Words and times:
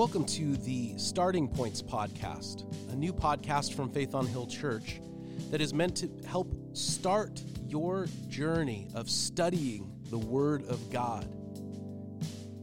Welcome 0.00 0.24
to 0.24 0.56
the 0.56 0.96
Starting 0.96 1.46
Points 1.46 1.82
podcast, 1.82 2.64
a 2.90 2.96
new 2.96 3.12
podcast 3.12 3.74
from 3.74 3.90
Faith 3.90 4.14
on 4.14 4.26
Hill 4.26 4.46
Church 4.46 4.98
that 5.50 5.60
is 5.60 5.74
meant 5.74 5.94
to 5.98 6.10
help 6.26 6.54
start 6.72 7.44
your 7.68 8.06
journey 8.26 8.88
of 8.94 9.10
studying 9.10 9.92
the 10.08 10.16
Word 10.16 10.64
of 10.70 10.90
God. 10.90 11.28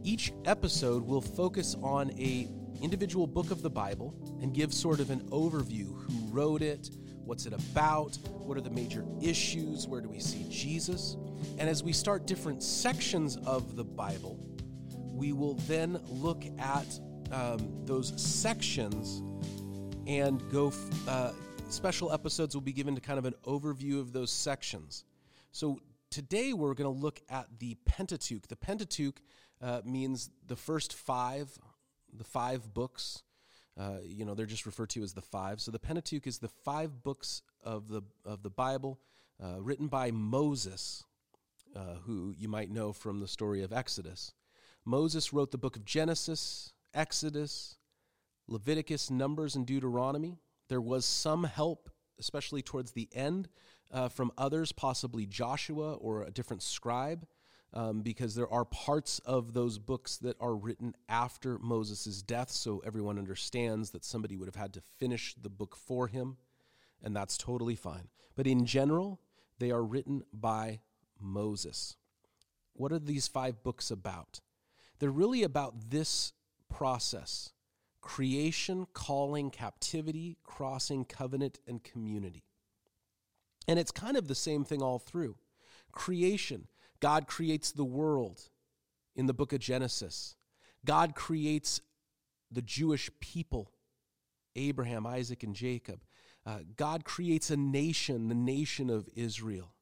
Each 0.02 0.34
episode 0.46 1.06
will 1.06 1.22
focus 1.22 1.76
on 1.84 2.10
a 2.20 2.48
individual 2.82 3.28
book 3.28 3.52
of 3.52 3.62
the 3.62 3.70
Bible 3.70 4.16
and 4.42 4.52
give 4.52 4.74
sort 4.74 5.00
of 5.00 5.12
an 5.12 5.20
overview 5.30 5.94
who 5.94 6.32
wrote 6.32 6.64
it, 6.64 6.90
what's 7.24 7.46
it 7.46 7.54
about, 7.54 8.18
what 8.32 8.58
are 8.58 8.62
the 8.62 8.72
major 8.72 9.06
issues, 9.22 9.88
where 9.88 10.02
do 10.02 10.10
we 10.10 10.20
see 10.20 10.48
Jesus. 10.50 11.18
And 11.60 11.70
as 11.70 11.84
we 11.84 11.94
start 11.94 12.26
different 12.26 12.64
sections 12.64 13.38
of 13.46 13.76
the 13.76 13.84
Bible, 13.84 14.44
we 15.14 15.34
will 15.34 15.54
then 15.68 16.02
look 16.08 16.44
at 16.58 17.00
um, 17.32 17.86
those 17.86 18.14
sections 18.22 19.22
and 20.08 20.42
go. 20.52 20.74
Uh, 21.08 21.32
special 21.70 22.12
episodes 22.14 22.56
will 22.56 22.62
be 22.62 22.74
given 22.74 22.96
to 22.96 23.02
kind 23.02 23.20
of 23.20 23.26
an 23.26 23.34
overview 23.46 24.00
of 24.00 24.14
those 24.14 24.32
sections. 24.32 25.04
So 25.52 25.80
today 26.10 26.54
we're 26.54 26.74
going 26.74 26.94
to 26.94 27.02
look 27.02 27.22
at 27.30 27.48
the 27.60 27.76
Pentateuch. 27.86 28.48
The 28.48 28.56
Pentateuch 28.56 29.22
uh, 29.62 29.82
means 29.84 30.30
the 30.48 30.56
first 30.56 30.94
five, 30.94 31.50
the 32.14 32.24
five 32.24 32.74
books. 32.74 33.24
Uh, 33.78 33.98
you 34.04 34.26
know, 34.26 34.34
they're 34.34 34.46
just 34.46 34.66
referred 34.66 34.90
to 34.92 35.04
as 35.04 35.14
the 35.14 35.22
five. 35.22 35.62
So 35.62 35.72
the 35.72 35.80
Pentateuch 35.80 36.26
is 36.26 36.40
the 36.40 36.48
five 36.48 37.04
books 37.04 37.42
of 37.64 37.90
the 37.90 38.02
of 38.26 38.44
the 38.44 38.50
Bible 38.50 39.00
uh, 39.44 39.62
written 39.62 39.88
by 39.88 40.12
Moses, 40.12 41.04
uh, 41.76 41.96
who 42.06 42.34
you 42.38 42.48
might 42.48 42.72
know 42.72 42.92
from 42.94 43.20
the 43.20 43.28
story 43.28 43.62
of 43.62 43.72
Exodus. 43.72 44.34
Moses 44.86 45.34
wrote 45.34 45.52
the 45.52 45.58
book 45.58 45.76
of 45.76 45.86
Genesis, 45.86 46.74
Exodus, 46.94 47.78
Leviticus, 48.48 49.10
Numbers, 49.10 49.56
and 49.56 49.66
Deuteronomy. 49.66 50.38
There 50.70 50.82
was 50.82 51.06
some 51.06 51.44
help, 51.44 51.90
especially 52.20 52.62
towards 52.62 52.92
the 52.92 53.10
end, 53.14 53.50
uh, 53.92 54.10
from 54.10 54.32
others, 54.38 54.72
possibly 54.72 55.26
Joshua 55.26 55.94
or 55.94 56.24
a 56.24 56.32
different 56.32 56.64
scribe, 56.64 57.26
um, 57.74 58.02
because 58.02 58.36
there 58.36 58.52
are 58.52 58.66
parts 58.66 59.20
of 59.20 59.54
those 59.54 59.78
books 59.78 60.18
that 60.18 60.36
are 60.40 60.56
written 60.56 60.94
after 61.10 61.58
Moses' 61.60 62.22
death, 62.22 62.50
so 62.50 62.82
everyone 62.86 63.18
understands 63.18 63.92
that 63.92 64.06
somebody 64.06 64.36
would 64.36 64.48
have 64.48 64.56
had 64.56 64.74
to 64.74 64.82
finish 64.82 65.36
the 65.42 65.50
book 65.50 65.76
for 65.76 66.08
him, 66.08 66.38
and 67.04 67.16
that's 67.16 67.38
totally 67.38 67.76
fine. 67.76 68.08
But 68.36 68.48
in 68.48 68.66
general, 68.66 69.20
they 69.60 69.72
are 69.72 69.84
written 69.84 70.24
by 70.34 70.82
Moses. 71.20 71.96
What 72.74 72.92
are 72.92 73.00
these 73.00 73.28
five 73.28 73.64
books 73.64 73.92
about? 73.92 74.42
They're 75.00 75.12
really 75.12 75.44
about 75.44 75.90
this 75.90 76.34
process 76.70 77.52
creation, 78.02 78.88
calling, 78.94 79.50
captivity, 79.50 80.38
crossing, 80.44 81.04
covenant, 81.04 81.60
and 81.68 81.84
community. 81.84 82.46
And 83.68 83.78
it's 83.78 83.92
kind 83.92 84.16
of 84.16 84.30
the 84.30 84.36
same 84.36 84.64
thing 84.64 84.82
all 84.82 84.98
through. 84.98 85.36
Creation, 85.92 86.68
God 87.02 87.28
creates 87.28 87.72
the 87.72 87.84
world 87.84 88.50
in 89.16 89.26
the 89.26 89.34
book 89.34 89.52
of 89.52 89.60
Genesis. 89.60 90.36
God 90.86 91.16
creates 91.16 91.82
the 92.50 92.62
Jewish 92.62 93.10
people, 93.20 93.74
Abraham, 94.56 95.06
Isaac, 95.06 95.44
and 95.44 95.54
Jacob. 95.54 96.02
Uh, 96.46 96.60
God 96.78 97.04
creates 97.04 97.50
a 97.50 97.58
nation, 97.58 98.30
the 98.30 98.36
nation 98.36 98.90
of 98.90 99.10
Israel. 99.16 99.74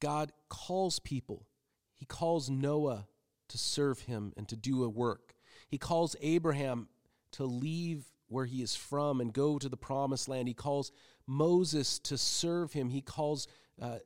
God 0.00 0.32
calls 0.48 0.98
people. 0.98 1.46
He 1.94 2.04
calls 2.04 2.50
Noah 2.50 3.06
to 3.48 3.58
serve 3.58 4.00
him 4.00 4.32
and 4.36 4.48
to 4.48 4.56
do 4.56 4.84
a 4.84 4.88
work. 4.88 5.34
He 5.68 5.78
calls 5.78 6.16
Abraham 6.20 6.88
to 7.32 7.44
leave 7.44 8.04
where 8.28 8.46
he 8.46 8.62
is 8.62 8.74
from 8.74 9.20
and 9.20 9.32
go 9.32 9.58
to 9.58 9.68
the 9.68 9.76
promised 9.76 10.28
land. 10.28 10.48
He 10.48 10.54
calls 10.54 10.92
Moses 11.26 11.98
to 12.00 12.16
serve 12.16 12.72
him. 12.72 12.90
He 12.90 13.02
calls 13.02 13.46
uh, 13.80 13.98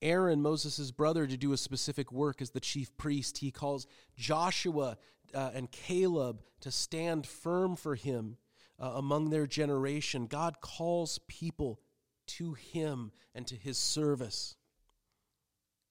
Aaron, 0.00 0.42
Moses' 0.42 0.90
brother, 0.90 1.26
to 1.26 1.36
do 1.36 1.52
a 1.52 1.56
specific 1.56 2.12
work 2.12 2.40
as 2.40 2.50
the 2.50 2.60
chief 2.60 2.96
priest. 2.96 3.38
He 3.38 3.50
calls 3.50 3.86
Joshua 4.16 4.96
uh, 5.34 5.50
and 5.54 5.70
Caleb 5.70 6.42
to 6.60 6.70
stand 6.70 7.26
firm 7.26 7.76
for 7.76 7.94
him 7.94 8.36
uh, 8.80 8.92
among 8.94 9.30
their 9.30 9.46
generation. 9.46 10.26
God 10.26 10.60
calls 10.60 11.18
people 11.28 11.80
to 12.26 12.54
him 12.54 13.12
and 13.34 13.46
to 13.46 13.56
his 13.56 13.76
service. 13.76 14.56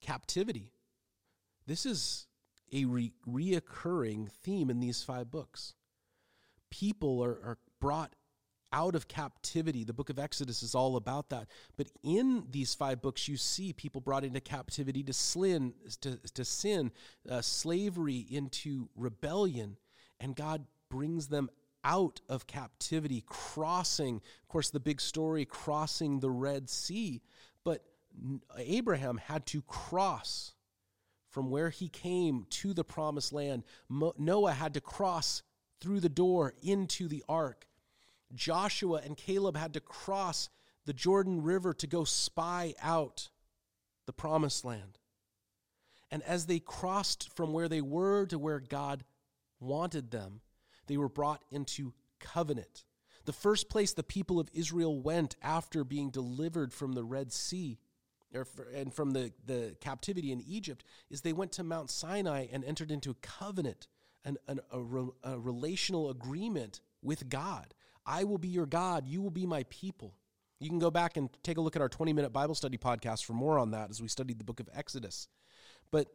Captivity. 0.02 0.72
This 1.66 1.86
is 1.86 2.28
a 2.72 2.86
re- 2.86 3.14
reoccurring 3.28 4.32
theme 4.32 4.70
in 4.70 4.80
these 4.80 5.04
five 5.04 5.32
books. 5.32 5.74
People 6.70 7.24
are, 7.24 7.40
are 7.44 7.58
brought 7.80 8.14
out 8.74 8.96
of 8.96 9.08
captivity. 9.08 9.84
The 9.84 9.94
book 9.94 10.10
of 10.10 10.20
Exodus 10.20 10.62
is 10.62 10.76
all 10.76 10.96
about 10.98 11.30
that. 11.30 11.48
But 11.78 11.88
in 12.04 12.46
these 12.50 12.74
five 12.74 13.02
books, 13.02 13.28
you 13.28 13.38
see 13.38 13.74
people 13.74 14.02
brought 14.02 14.26
into 14.26 14.42
captivity 14.42 15.04
to 15.04 15.14
sin, 15.14 15.74
to, 16.02 16.18
to 16.34 16.44
sin, 16.44 16.92
uh, 17.30 17.42
slavery, 17.42 18.26
into 18.30 18.90
rebellion, 18.96 19.78
and 20.20 20.36
God 20.36 20.66
brings 20.90 21.28
them 21.28 21.50
out 21.84 22.20
of 22.28 22.48
captivity, 22.48 23.24
crossing, 23.26 24.16
of 24.16 24.48
course, 24.50 24.70
the 24.70 24.80
big 24.80 25.00
story, 25.00 25.46
crossing 25.46 26.20
the 26.20 26.30
Red 26.30 26.70
Sea. 26.70 27.22
But 27.64 27.84
Abraham 28.58 29.18
had 29.18 29.46
to 29.48 29.62
cross 29.62 30.54
from 31.30 31.50
where 31.50 31.70
he 31.70 31.90
came 31.90 32.46
to 32.50 32.74
the 32.74 32.84
promised 32.84 33.34
land. 33.34 33.64
Noah 33.90 34.54
had 34.54 34.74
to 34.76 34.82
cross 34.82 35.44
through 35.80 36.00
the 36.00 36.10
door 36.10 36.54
into 36.64 37.08
the 37.08 37.24
ark. 37.28 37.68
Joshua 38.34 39.02
and 39.04 39.16
Caleb 39.16 39.56
had 39.56 39.74
to 39.74 39.80
cross 39.80 40.50
the 40.86 40.94
Jordan 40.94 41.44
River 41.44 41.74
to 41.74 41.88
go 41.88 42.04
spy 42.04 42.74
out 42.82 43.30
the 44.06 44.14
promised 44.14 44.66
land. 44.66 44.98
And 46.10 46.24
as 46.24 46.46
they 46.46 46.60
crossed 46.60 47.30
from 47.36 47.52
where 47.52 47.68
they 47.68 47.82
were 47.82 48.26
to 48.28 48.40
where 48.40 48.60
God 48.62 49.04
wanted 49.60 50.12
them, 50.12 50.42
they 50.88 50.98
were 50.98 51.10
brought 51.10 51.44
into 51.52 51.94
covenant. 52.20 52.86
The 53.26 53.34
first 53.34 53.70
place 53.70 53.94
the 53.94 54.04
people 54.04 54.40
of 54.40 54.50
Israel 54.54 54.98
went 54.98 55.36
after 55.42 55.84
being 55.84 56.10
delivered 56.10 56.74
from 56.74 56.94
the 56.94 57.04
Red 57.04 57.34
Sea 57.34 57.78
or 58.34 58.46
for, 58.46 58.64
and 58.70 58.94
from 58.94 59.12
the, 59.12 59.32
the 59.46 59.76
captivity 59.82 60.32
in 60.32 60.42
Egypt 60.48 60.84
is 61.10 61.22
they 61.22 61.34
went 61.34 61.52
to 61.54 61.64
Mount 61.64 61.90
Sinai 61.90 62.48
and 62.52 62.64
entered 62.64 62.92
into 62.92 63.12
a 63.12 63.16
covenant, 63.16 63.88
an, 64.26 64.38
an, 64.48 64.60
a, 64.72 64.82
re, 64.82 65.08
a 65.24 65.40
relational 65.40 66.10
agreement 66.10 66.82
with 67.02 67.30
God. 67.30 67.74
I 68.06 68.24
will 68.24 68.38
be 68.38 68.48
your 68.48 68.66
God, 68.66 69.08
you 69.08 69.22
will 69.22 69.32
be 69.32 69.46
my 69.46 69.64
people. 69.70 70.14
You 70.60 70.70
can 70.70 70.80
go 70.80 70.90
back 70.90 71.18
and 71.18 71.30
take 71.44 71.58
a 71.58 71.62
look 71.62 71.76
at 71.76 71.82
our 71.82 71.90
20 71.90 72.14
minute 72.14 72.34
Bible 72.34 72.56
study 72.56 72.78
podcast 72.78 73.26
for 73.26 73.34
more 73.34 73.60
on 73.60 73.72
that 73.72 73.90
as 73.90 74.02
we 74.02 74.08
studied 74.08 74.40
the 74.40 74.44
book 74.44 74.60
of 74.60 74.70
Exodus. 74.74 75.28
But 75.92 76.08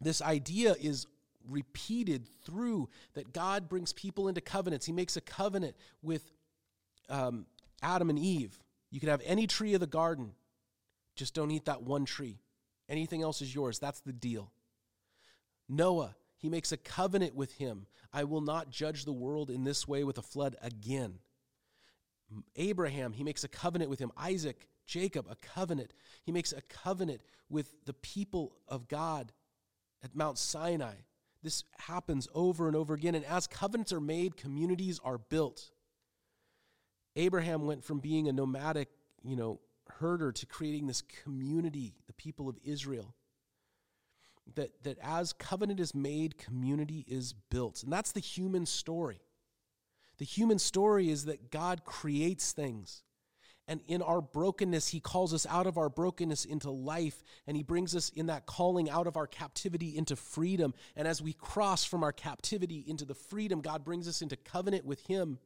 this 0.00 0.22
idea 0.22 0.76
is 0.80 1.06
repeated 1.48 2.28
through 2.44 2.88
that 3.14 3.32
God 3.32 3.68
brings 3.68 3.92
people 3.92 4.28
into 4.28 4.40
covenants. 4.40 4.86
He 4.86 4.92
makes 4.92 5.16
a 5.16 5.20
covenant 5.20 5.74
with 6.02 6.30
um, 7.08 7.46
Adam 7.82 8.10
and 8.10 8.18
Eve. 8.18 8.58
You 8.90 9.00
can 9.00 9.08
have 9.08 9.22
any 9.24 9.46
tree 9.46 9.74
of 9.74 9.80
the 9.80 9.86
garden, 9.86 10.32
just 11.16 11.34
don't 11.34 11.50
eat 11.50 11.66
that 11.66 11.82
one 11.82 12.04
tree. 12.04 12.40
Anything 12.88 13.22
else 13.22 13.40
is 13.42 13.54
yours. 13.54 13.78
That's 13.78 14.00
the 14.00 14.12
deal. 14.12 14.50
Noah, 15.68 16.16
he 16.36 16.48
makes 16.48 16.72
a 16.72 16.76
covenant 16.76 17.34
with 17.34 17.52
him. 17.54 17.86
I 18.12 18.24
will 18.24 18.40
not 18.40 18.70
judge 18.70 19.04
the 19.04 19.12
world 19.12 19.50
in 19.50 19.64
this 19.64 19.86
way 19.86 20.04
with 20.04 20.18
a 20.18 20.22
flood 20.22 20.56
again. 20.62 21.18
Abraham, 22.56 23.12
he 23.12 23.24
makes 23.24 23.44
a 23.44 23.48
covenant 23.48 23.90
with 23.90 23.98
him. 23.98 24.10
Isaac, 24.16 24.68
Jacob, 24.86 25.26
a 25.30 25.36
covenant. 25.36 25.92
He 26.22 26.32
makes 26.32 26.52
a 26.52 26.62
covenant 26.62 27.20
with 27.48 27.72
the 27.84 27.92
people 27.94 28.56
of 28.68 28.88
God 28.88 29.32
at 30.02 30.16
Mount 30.16 30.38
Sinai. 30.38 30.94
This 31.42 31.64
happens 31.78 32.28
over 32.34 32.66
and 32.66 32.76
over 32.76 32.94
again. 32.94 33.14
And 33.14 33.24
as 33.24 33.46
covenants 33.46 33.92
are 33.92 34.00
made, 34.00 34.36
communities 34.36 35.00
are 35.04 35.18
built. 35.18 35.70
Abraham 37.16 37.66
went 37.66 37.84
from 37.84 37.98
being 37.98 38.28
a 38.28 38.32
nomadic, 38.32 38.88
you 39.22 39.36
know, 39.36 39.60
herder 40.00 40.32
to 40.32 40.46
creating 40.46 40.86
this 40.86 41.02
community, 41.02 41.94
the 42.06 42.12
people 42.12 42.48
of 42.48 42.58
Israel. 42.64 43.14
That, 44.56 44.82
that 44.82 44.98
as 45.00 45.32
covenant 45.32 45.78
is 45.78 45.94
made, 45.94 46.36
community 46.36 47.04
is 47.06 47.34
built. 47.50 47.84
And 47.84 47.92
that's 47.92 48.10
the 48.12 48.20
human 48.20 48.66
story. 48.66 49.20
The 50.18 50.24
human 50.24 50.58
story 50.58 51.08
is 51.08 51.26
that 51.26 51.50
God 51.50 51.84
creates 51.84 52.52
things. 52.52 53.02
And 53.68 53.80
in 53.86 54.02
our 54.02 54.20
brokenness, 54.20 54.88
He 54.88 54.98
calls 54.98 55.32
us 55.32 55.46
out 55.46 55.68
of 55.68 55.78
our 55.78 55.88
brokenness 55.88 56.44
into 56.44 56.72
life. 56.72 57.22
And 57.46 57.56
He 57.56 57.62
brings 57.62 57.94
us 57.94 58.08
in 58.10 58.26
that 58.26 58.44
calling 58.44 58.90
out 58.90 59.06
of 59.06 59.16
our 59.16 59.28
captivity 59.28 59.96
into 59.96 60.16
freedom. 60.16 60.74
And 60.96 61.06
as 61.06 61.22
we 61.22 61.34
cross 61.34 61.84
from 61.84 62.02
our 62.02 62.12
captivity 62.12 62.84
into 62.86 63.04
the 63.04 63.14
freedom, 63.14 63.60
God 63.60 63.84
brings 63.84 64.08
us 64.08 64.22
into 64.22 64.36
covenant 64.36 64.84
with 64.84 65.06
Him. 65.06 65.38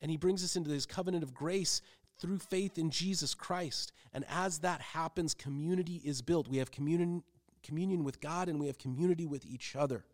And 0.00 0.10
He 0.10 0.16
brings 0.16 0.42
us 0.42 0.56
into 0.56 0.70
this 0.70 0.86
covenant 0.86 1.22
of 1.22 1.34
grace 1.34 1.82
through 2.18 2.38
faith 2.38 2.78
in 2.78 2.90
Jesus 2.90 3.34
Christ. 3.34 3.92
And 4.12 4.24
as 4.28 4.60
that 4.60 4.80
happens, 4.80 5.34
community 5.34 6.00
is 6.04 6.22
built. 6.22 6.48
We 6.48 6.58
have 6.58 6.70
communion, 6.70 7.22
communion 7.62 8.04
with 8.04 8.20
God 8.20 8.48
and 8.48 8.60
we 8.60 8.66
have 8.66 8.78
community 8.78 9.26
with 9.26 9.44
each 9.44 9.74
other. 9.76 10.04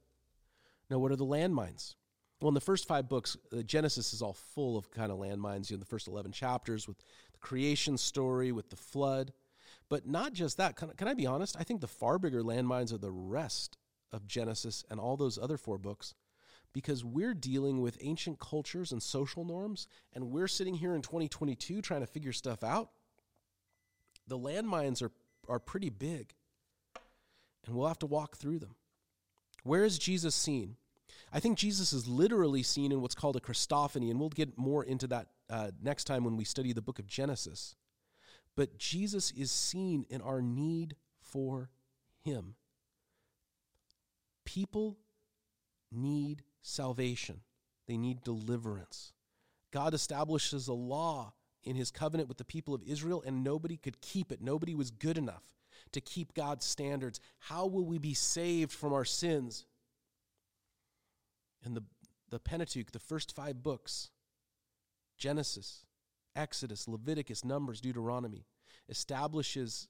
Now, 0.88 0.99
what 0.99 1.12
are 1.12 1.17
the 1.17 1.26
landmines? 1.26 1.94
Well, 2.41 2.49
in 2.49 2.55
the 2.55 2.61
first 2.61 2.88
five 2.88 3.08
books, 3.08 3.37
uh, 3.52 3.62
Genesis 3.62 4.12
is 4.12 4.23
all 4.23 4.32
full 4.32 4.79
of 4.79 4.91
kind 4.91 5.12
of 5.12 5.19
landmines. 5.19 5.70
You 5.70 5.76
know, 5.76 5.81
the 5.81 5.87
first 5.87 6.08
11 6.08 6.32
chapters 6.32 6.88
with 6.88 6.99
the 6.99 7.38
creation 7.38 7.99
story, 7.99 8.50
with 8.50 8.70
the 8.70 8.76
flood. 8.76 9.32
But 9.88 10.06
not 10.06 10.32
just 10.32 10.56
that. 10.56 10.76
Can, 10.76 10.91
can 10.91 11.06
I 11.06 11.14
be 11.14 11.26
honest? 11.26 11.56
I 11.58 11.64
think 11.64 11.81
the 11.81 11.87
far 11.87 12.19
bigger 12.19 12.43
landmines 12.43 12.93
are 12.93 12.99
the 12.99 13.11
rest 13.11 13.76
of 14.12 14.26
Genesis 14.26 14.85
and 14.91 14.99
all 14.99 15.17
those 15.17 15.38
other 15.38 15.58
four 15.58 15.79
books 15.79 16.14
because 16.72 17.05
we're 17.05 17.34
dealing 17.34 17.81
with 17.81 17.99
ancient 18.00 18.38
cultures 18.38 18.93
and 18.93 19.02
social 19.02 19.44
norms, 19.44 19.87
and 20.12 20.31
we're 20.31 20.49
sitting 20.49 20.75
here 20.75 20.94
in 20.94 21.02
2022 21.02 21.82
trying 21.82 22.00
to 22.00 22.06
figure 22.06 22.32
stuff 22.32 22.62
out. 22.62 22.90
The 24.26 24.38
landmines 24.38 25.02
are, 25.02 25.11
are 25.49 25.58
pretty 25.58 25.90
big, 25.90 26.34
and 27.67 27.75
we'll 27.75 27.88
have 27.88 27.99
to 28.00 28.06
walk 28.06 28.37
through 28.37 28.61
them. 28.61 28.76
Where 29.64 29.84
is 29.84 29.99
Jesus 29.99 30.34
seen? 30.34 30.76
I 31.32 31.40
think 31.40 31.58
Jesus 31.58 31.93
is 31.93 32.08
literally 32.08 32.62
seen 32.62 32.93
in 32.93 33.00
what's 33.00 33.14
called 33.14 33.37
a 33.37 33.40
Christophany, 33.40 34.11
and 34.11 34.19
we'll 34.19 34.31
get 34.31 34.56
more 34.56 34.84
into 34.84 35.06
that 35.08 35.28
uh, 35.49 35.70
next 35.82 36.05
time 36.05 36.25
when 36.25 36.37
we 36.37 36.44
study 36.44 36.73
the 36.73 36.82
book 36.82 36.99
of 36.99 37.06
Genesis. 37.06 37.76
But 38.56 38.78
Jesus 38.78 39.31
is 39.32 39.50
seen 39.50 40.06
in 40.08 40.20
our 40.20 40.43
need 40.43 40.96
for 41.20 41.70
Him. 42.23 42.55
People 44.44 44.99
need 45.93 46.43
salvation, 46.62 47.41
they 47.87 47.97
need 47.97 48.23
deliverance. 48.23 49.12
God 49.73 49.95
establishes 49.95 50.69
a 50.69 50.73
law 50.73 51.33
in 51.65 51.77
His 51.77 51.91
covenant 51.91 52.29
with 52.29 52.39
the 52.39 52.45
people 52.45 52.75
of 52.75 52.83
Israel, 52.83 53.23
and 53.27 53.45
nobody 53.45 53.77
could 53.77 54.01
keep 54.01 54.33
it. 54.33 54.41
Nobody 54.41 54.75
was 54.75 54.91
good 54.91 55.19
enough 55.19 55.55
to 55.93 56.01
keep 56.01 56.35
God's 56.35 56.65
standards. 56.65 57.21
How 57.39 57.67
will 57.67 57.85
we 57.85 57.99
be 57.99 58.15
saved 58.15 58.73
from 58.73 58.93
our 58.93 59.05
sins? 59.05 59.67
And 61.65 61.77
the, 61.77 61.85
the 62.31 62.39
Pentateuch, 62.39 62.93
the 62.93 62.99
first 62.99 63.35
five 63.35 63.62
books, 63.62 64.11
Genesis, 65.19 65.85
Exodus, 66.35 66.89
Leviticus, 66.89 67.45
Numbers, 67.45 67.81
Deuteronomy, 67.81 68.47
establishes 68.89 69.89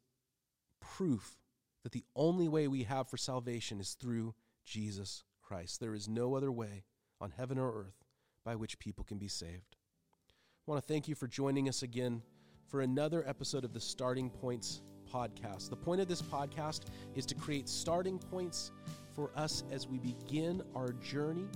proof 0.81 1.37
that 1.83 1.93
the 1.93 2.05
only 2.17 2.49
way 2.49 2.67
we 2.67 2.83
have 2.85 3.09
for 3.09 3.17
salvation 3.17 3.81
is 3.81 3.95
through 3.95 4.35
Jesus 4.65 5.25
Christ. 5.50 5.81
There 5.81 5.97
is 5.97 6.08
no 6.08 6.37
other 6.37 6.52
way 6.52 6.85
on 7.20 7.32
heaven 7.37 7.58
or 7.58 7.73
earth 7.73 8.05
by 8.44 8.55
which 8.55 8.79
people 8.79 9.02
can 9.02 9.19
be 9.19 9.26
saved. 9.26 9.75
I 10.23 10.70
want 10.70 10.81
to 10.81 10.87
thank 10.87 11.08
you 11.08 11.17
for 11.17 11.26
joining 11.26 11.69
us 11.69 11.82
again 11.82 12.23
for 12.69 12.82
another 12.82 13.25
episode 13.26 13.64
of 13.64 13.73
the 13.73 13.81
Starting 13.81 14.31
Points 14.31 14.81
podcast. 15.12 15.69
The 15.69 15.75
point 15.75 16.00
of 16.00 16.06
this 16.06 16.23
podcast 16.23 16.82
is 17.17 17.26
to 17.26 17.35
create 17.35 17.69
starting 17.69 18.17
points 18.17 18.70
for 19.12 19.32
us 19.35 19.64
as 19.73 19.88
we 19.88 19.99
begin 19.99 20.62
our 20.76 20.93
journey 20.93 21.49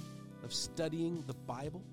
of 0.43 0.53
studying 0.53 1.23
the 1.29 1.35
Bible, 1.35 1.85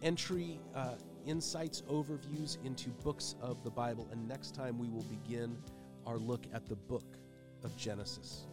entry, 0.00 0.58
uh, 0.74 0.94
insights, 1.26 1.82
overviews 1.90 2.56
into 2.64 2.88
books 3.04 3.34
of 3.42 3.62
the 3.64 3.70
Bible. 3.70 4.08
And 4.12 4.26
next 4.26 4.54
time 4.54 4.78
we 4.78 4.88
will 4.88 5.04
begin 5.04 5.58
our 6.06 6.16
look 6.16 6.46
at 6.54 6.66
the 6.70 6.76
book 6.76 7.18
of 7.62 7.76
Genesis. 7.76 8.46